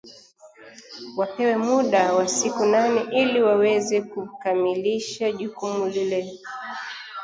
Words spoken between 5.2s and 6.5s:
jukumu lile